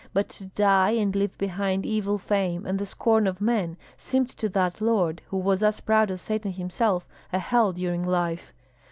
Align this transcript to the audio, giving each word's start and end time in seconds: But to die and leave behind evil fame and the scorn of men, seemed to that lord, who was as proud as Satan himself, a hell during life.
But 0.13 0.29
to 0.29 0.47
die 0.47 0.93
and 0.93 1.15
leave 1.15 1.37
behind 1.37 1.85
evil 1.85 2.17
fame 2.17 2.65
and 2.65 2.79
the 2.79 2.87
scorn 2.87 3.27
of 3.27 3.39
men, 3.39 3.77
seemed 3.97 4.29
to 4.29 4.49
that 4.49 4.81
lord, 4.81 5.21
who 5.27 5.37
was 5.37 5.61
as 5.61 5.79
proud 5.79 6.09
as 6.09 6.21
Satan 6.21 6.53
himself, 6.53 7.07
a 7.31 7.37
hell 7.37 7.71
during 7.71 8.03
life. 8.03 8.51